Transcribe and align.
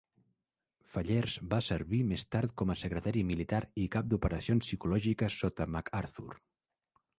Fellers 0.93 1.35
va 1.51 1.59
servir 1.65 1.99
més 2.13 2.25
tard 2.37 2.55
com 2.63 2.73
a 2.73 2.77
secretari 2.85 3.23
militar 3.33 3.61
i 3.83 3.87
cap 3.99 4.09
d'operacions 4.15 4.67
psicològiques 4.69 5.39
sota 5.45 5.71
MacArthur. 5.77 6.29